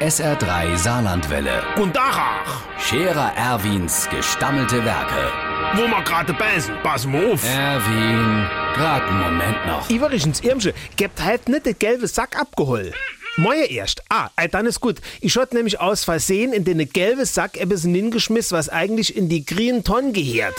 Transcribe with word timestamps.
SR3 0.00 0.76
Saarlandwelle. 0.76 1.62
Und 1.76 1.96
Dachach, 1.96 2.62
Scherer 2.78 3.32
Erwins 3.36 4.08
gestammelte 4.08 4.84
Werke. 4.84 5.32
wo 5.74 5.82
wir 5.88 6.02
gerade 6.04 6.32
beißen, 6.34 6.72
pass 6.84 7.04
mal 7.04 7.32
auf. 7.32 7.44
Erwin, 7.44 8.46
grad 8.74 9.02
einen 9.02 9.20
Moment 9.20 9.66
noch. 9.66 9.90
Iverichens 9.90 10.40
Irmsche, 10.40 10.72
gebt 10.96 11.20
halt 11.22 11.48
nicht 11.48 11.66
den 11.66 11.76
gelben 11.78 12.06
Sack 12.06 12.38
abgeholt. 12.38 12.94
Moje 13.36 13.66
erst. 13.66 14.02
Ah, 14.08 14.30
dann 14.50 14.66
ist 14.66 14.80
gut. 14.80 15.00
Ich 15.20 15.36
hatte 15.36 15.56
nämlich 15.56 15.80
aus 15.80 16.04
Versehen 16.04 16.52
in 16.52 16.64
den 16.64 16.88
gelben 16.88 17.24
Sack 17.24 17.56
etwas 17.56 17.82
hingeschmissen, 17.82 18.56
was 18.56 18.68
eigentlich 18.68 19.16
in 19.16 19.28
die 19.28 19.44
grünen 19.44 19.84
Tonnen 19.84 20.12
gehört. 20.12 20.56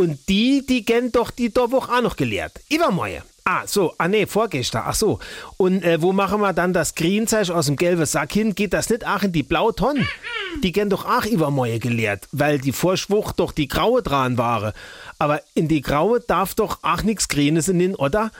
Und 0.00 0.30
die, 0.30 0.64
die 0.66 0.82
kennt 0.82 1.14
doch 1.14 1.30
die 1.30 1.52
da 1.52 1.64
auch 1.64 2.00
noch 2.00 2.16
geleert. 2.16 2.58
Übermoje. 2.70 3.22
Ah, 3.44 3.66
so, 3.66 3.92
ah 3.98 4.08
nee, 4.08 4.24
vorgestern, 4.24 4.84
ach 4.86 4.94
so. 4.94 5.18
Und 5.58 5.84
äh, 5.84 6.00
wo 6.00 6.14
machen 6.14 6.40
wir 6.40 6.54
dann 6.54 6.72
das 6.72 6.94
Grünzeug 6.94 7.50
aus 7.50 7.66
dem 7.66 7.76
gelben 7.76 8.06
Sack 8.06 8.32
hin? 8.32 8.54
Geht 8.54 8.72
das 8.72 8.88
nicht 8.88 9.06
auch 9.06 9.22
in 9.22 9.32
die 9.32 9.42
blaue 9.42 9.74
Tonne? 9.74 10.06
Die 10.62 10.72
gern 10.72 10.88
doch 10.88 11.04
auch 11.04 11.26
übermoje 11.26 11.80
geleert, 11.80 12.28
weil 12.32 12.58
die 12.58 12.72
Vorschwuch 12.72 13.32
doch 13.32 13.52
die 13.52 13.68
graue 13.68 14.02
dran 14.02 14.38
war. 14.38 14.72
Aber 15.18 15.42
in 15.52 15.68
die 15.68 15.82
graue 15.82 16.20
darf 16.20 16.54
doch 16.54 16.78
auch 16.80 17.02
nix 17.02 17.28
Grünes 17.28 17.68
in 17.68 17.78
den, 17.78 17.94
oder? 17.94 18.30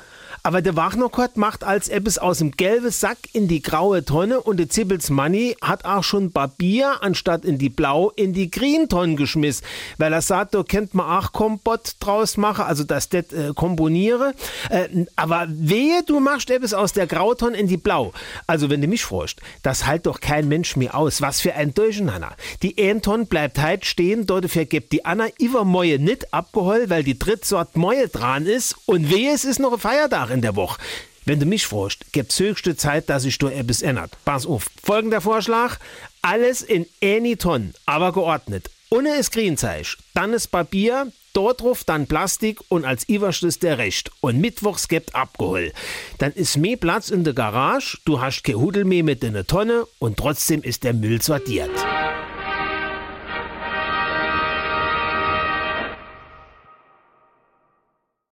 Aber 0.43 0.63
der 0.63 0.77
Wagnerkott 0.77 1.37
macht 1.37 1.65
als 1.65 1.89
etwas 1.89 2.19
aus 2.19 2.39
dem 2.39 2.53
gelben 2.53 2.91
Sack 2.91 3.19
in 3.33 3.47
die 3.47 3.61
graue 3.61 4.05
Tonne 4.05 4.41
und 4.41 4.57
der 4.57 4.71
Zippels 4.71 5.11
Manni 5.11 5.57
hat 5.61 5.85
auch 5.85 6.03
schon 6.03 6.33
Papier 6.33 7.03
anstatt 7.03 7.45
in 7.45 7.59
die 7.59 7.69
blau 7.69 8.11
in 8.17 8.33
die 8.33 8.51
green 8.51 8.89
Tonne 8.89 9.17
geschmissen. 9.17 9.67
Weil 9.99 10.13
er 10.13 10.23
sagt, 10.23 10.55
da 10.55 10.63
kennt 10.63 10.95
man 10.95 11.19
auch 11.19 11.33
Kompott 11.33 11.97
draus 12.01 12.37
machen, 12.37 12.65
also 12.65 12.85
das 12.85 13.11
det 13.11 13.33
äh, 13.33 13.53
komponiere. 13.55 14.35
Äh, 14.71 15.07
aber 15.17 15.47
wehe, 15.49 16.03
du 16.07 16.21
machst 16.21 16.51
etwas 16.51 16.73
aus 16.73 16.93
der 16.93 17.07
Grautonne 17.07 17.57
in 17.57 17.67
die 17.67 17.77
blau. 17.77 18.13
Also 18.47 18.71
wenn 18.71 18.81
du 18.81 18.89
mich 18.89 19.05
fragst, 19.05 19.41
das 19.63 19.87
halt 19.87 20.07
doch 20.07 20.21
kein 20.21 20.49
Mensch 20.49 20.77
mehr 20.77 20.95
aus. 20.95 21.21
Was 21.21 21.41
für 21.41 21.55
ein 21.55 21.75
Durcheinander. 21.75 22.35
Die 22.63 22.77
Tonne 23.01 23.27
bleibt 23.27 23.59
halt 23.59 23.85
stehen, 23.85 24.27
dafür 24.27 24.65
gibt 24.65 24.93
die 24.93 25.05
Anna 25.05 25.27
Iver 25.39 25.65
Moje 25.65 25.99
nicht 25.99 26.33
abgeholt, 26.33 26.89
weil 26.89 27.05
die 27.05 27.19
Drittsort 27.19 27.77
Moje 27.77 28.09
dran 28.09 28.47
ist 28.47 28.77
und 28.87 29.11
wehe, 29.11 29.33
es 29.33 29.45
ist 29.45 29.59
noch 29.59 29.73
ein 29.73 29.79
Feiertag 29.79 30.30
in 30.31 30.43
der 30.43 30.57
Woche. 30.57 30.81
Wenn 31.25 31.39
du 31.39 31.47
mich 31.47 31.67
fragst, 31.67 32.13
gibt's 32.13 32.41
höchste 32.41 32.77
Zeit, 32.77 33.09
dass 33.09 33.25
sich 33.25 33.39
da 33.39 33.51
etwas 33.51 33.83
ändert. 33.83 34.17
Pass 34.25 34.47
auf. 34.47 34.67
Folgender 34.83 35.21
Vorschlag. 35.21 35.79
Alles 36.23 36.63
in 36.63 36.87
eine 37.03 37.37
Tonne, 37.37 37.73
aber 37.87 38.13
geordnet. 38.13 38.71
Ohne 38.91 39.15
ist 39.17 39.33
Grünzeug, 39.33 39.97
dann 40.15 40.33
ist 40.33 40.49
Papier, 40.49 41.13
dort 41.33 41.61
drauf 41.61 41.85
dann 41.85 42.09
Plastik 42.09 42.59
und 42.69 42.85
als 42.85 43.09
Überschluss 43.09 43.61
der 43.61 43.79
Recht. 43.79 44.11
Und 44.21 44.41
mittwochs 44.41 44.89
gibt 44.89 45.15
abgeholt. 45.15 45.73
Dann 46.19 46.33
ist 46.33 46.57
mehr 46.57 46.77
Platz 46.77 47.11
in 47.11 47.23
der 47.23 47.35
Garage, 47.35 47.99
du 48.05 48.21
hast 48.21 48.43
kein 48.43 48.57
Hudel 48.57 48.85
mehr 48.85 49.05
mit 49.05 49.23
in 49.23 49.35
der 49.35 49.47
Tonne 49.47 49.87
und 50.01 50.17
trotzdem 50.17 50.63
ist 50.63 50.83
der 50.83 50.95
Müll 50.95 51.23
sortiert. 51.23 51.71